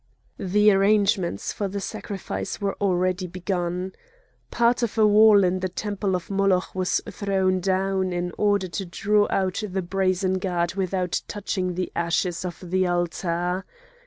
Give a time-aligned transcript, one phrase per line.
[0.39, 3.93] The arrangements for the sacrifice were already begun.
[4.49, 8.85] Part of a wall in the temple of Moloch was thrown down in order to
[8.87, 13.63] draw out the brazen god without touching the ashes of the altar.